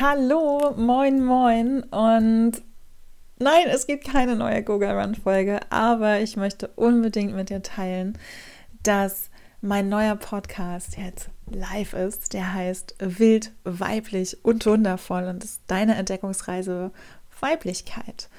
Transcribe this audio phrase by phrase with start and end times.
[0.00, 2.52] Hallo, moin, moin und
[3.38, 8.18] nein, es gibt keine neue Google Run Folge, aber ich möchte unbedingt mit dir teilen,
[8.82, 9.28] dass
[9.60, 12.32] mein neuer Podcast jetzt live ist.
[12.32, 16.90] Der heißt Wild, weiblich und wundervoll und ist deine Entdeckungsreise
[17.40, 18.30] Weiblichkeit.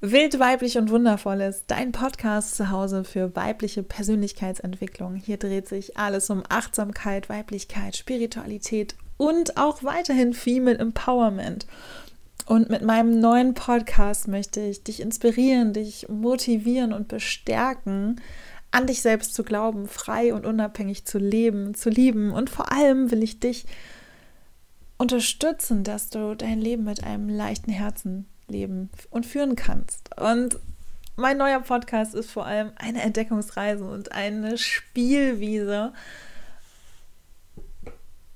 [0.00, 5.16] Wild, weiblich und wundervoll ist dein Podcast zu Hause für weibliche Persönlichkeitsentwicklung.
[5.16, 11.66] Hier dreht sich alles um Achtsamkeit, Weiblichkeit, Spiritualität und auch weiterhin Female Empowerment.
[12.46, 18.22] Und mit meinem neuen Podcast möchte ich dich inspirieren, dich motivieren und bestärken,
[18.70, 22.32] an dich selbst zu glauben, frei und unabhängig zu leben, zu lieben.
[22.32, 23.66] Und vor allem will ich dich
[24.96, 30.10] unterstützen, dass du dein Leben mit einem leichten Herzen leben und führen kannst.
[30.18, 30.58] Und
[31.16, 35.92] mein neuer Podcast ist vor allem eine Entdeckungsreise und eine Spielwiese,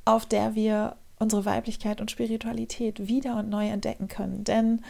[0.05, 4.45] auf der wir unsere Weiblichkeit und Spiritualität wieder und neu entdecken können.
[4.45, 4.83] Denn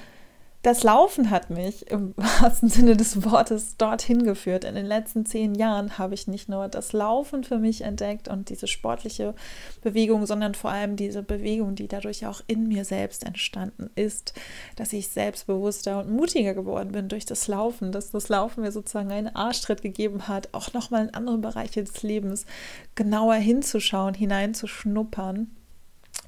[0.63, 4.65] das Laufen hat mich im wahrsten Sinne des Wortes dorthin geführt.
[4.65, 8.49] In den letzten zehn Jahren habe ich nicht nur das Laufen für mich entdeckt und
[8.49, 9.35] diese sportliche
[9.81, 14.35] Bewegung, sondern vor allem diese Bewegung, die dadurch auch in mir selbst entstanden ist,
[14.77, 19.11] dass ich selbstbewusster und mutiger geworden bin durch das Laufen, dass das Laufen mir sozusagen
[19.11, 22.47] einen Arschtritt gegeben hat, auch nochmal in andere Bereiche des Lebens
[22.95, 25.51] genauer hinzuschauen, hineinzuschnuppern.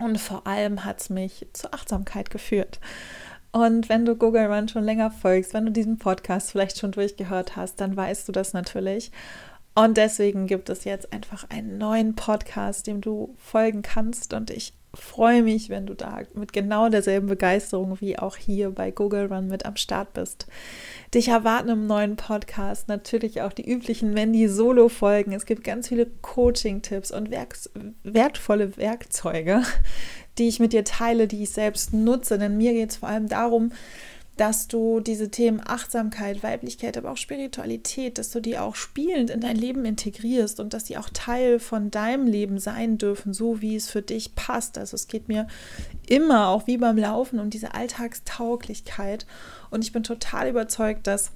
[0.01, 2.81] Und vor allem hat es mich zur Achtsamkeit geführt.
[3.55, 7.55] Und wenn du Google Run schon länger folgst, wenn du diesen Podcast vielleicht schon durchgehört
[7.55, 9.13] hast, dann weißt du das natürlich.
[9.77, 14.35] Und deswegen gibt es jetzt einfach einen neuen Podcast, dem du folgen kannst.
[14.35, 18.91] Und ich freue mich, wenn du da mit genau derselben Begeisterung wie auch hier bei
[18.91, 20.49] Google Run mit am Start bist.
[21.15, 25.33] Dich erwarten im neuen Podcast natürlich auch die üblichen Mandy-Solo-Folgen.
[25.33, 27.71] Es gibt ganz viele Coaching-Tipps und werks
[28.03, 29.63] wertvolle Werkzeuge,
[30.39, 32.37] die ich mit dir teile, die ich selbst nutze.
[32.37, 33.71] Denn mir geht es vor allem darum,
[34.37, 39.41] dass du diese Themen Achtsamkeit, Weiblichkeit, aber auch Spiritualität, dass du die auch spielend in
[39.41, 43.77] dein Leben integrierst und dass sie auch Teil von deinem Leben sein dürfen, so wie
[43.77, 44.77] es für dich passt.
[44.77, 45.47] Also es geht mir
[46.09, 49.25] immer, auch wie beim Laufen, um diese Alltagstauglichkeit.
[49.71, 51.31] Und ich bin total überzeugt, dass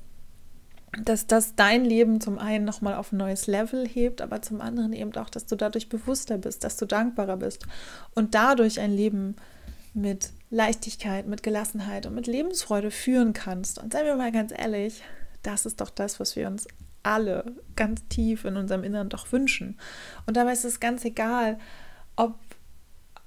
[1.05, 4.95] dass das dein Leben zum einen nochmal auf ein neues Level hebt, aber zum anderen
[4.95, 7.67] eben auch, dass du dadurch bewusster bist, dass du dankbarer bist
[8.15, 9.37] und dadurch ein Leben
[9.93, 13.79] mit Leichtigkeit, mit Gelassenheit und mit Lebensfreude führen kannst.
[13.79, 15.03] Und seien wir mal ganz ehrlich,
[15.43, 16.67] das ist doch das, was wir uns
[17.03, 17.45] alle
[17.77, 19.79] ganz tief in unserem Inneren doch wünschen.
[20.27, 21.59] Und dabei ist es ganz egal,
[22.17, 22.35] ob,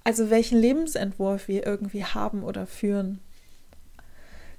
[0.04, 3.20] also welchen Lebensentwurf wir irgendwie haben oder führen.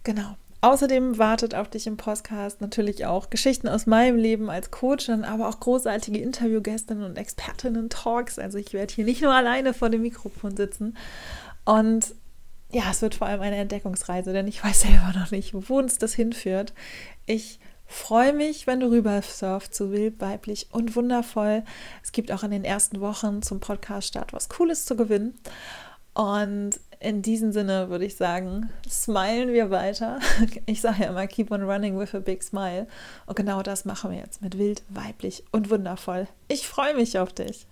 [0.03, 0.37] Genau.
[0.61, 5.49] Außerdem wartet auf dich im Podcast natürlich auch Geschichten aus meinem Leben als Coachin, aber
[5.49, 8.39] auch großartige Interviewgästinnen und Expertinnen-Talks.
[8.39, 10.97] Also ich werde hier nicht nur alleine vor dem Mikrofon sitzen.
[11.65, 12.15] Und
[12.73, 15.99] ja, es wird vor allem eine Entdeckungsreise, denn ich weiß selber noch nicht, wo uns
[15.99, 16.73] das hinführt.
[17.27, 21.63] Ich freue mich, wenn du rüber surfst zu wild, weiblich und wundervoll.
[22.03, 25.35] Es gibt auch in den ersten Wochen zum Podcast-Start was Cooles zu gewinnen.
[26.15, 30.21] Und in diesem Sinne würde ich sagen, smilen wir weiter.
[30.67, 32.87] Ich sage ja immer, keep on running with a big smile.
[33.27, 36.29] Und genau das machen wir jetzt mit wild, weiblich und wundervoll.
[36.49, 37.67] Ich freue mich auf dich.